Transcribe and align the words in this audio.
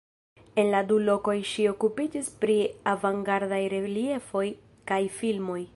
En 0.61 0.69
la 0.75 0.79
du 0.91 0.95
lokoj 1.09 1.35
ŝi 1.49 1.65
okupiĝis 1.73 2.31
pri 2.45 2.57
avangardaj 2.95 3.61
reliefoj 3.77 4.47
kaj 4.93 5.03
filmoj. 5.21 5.63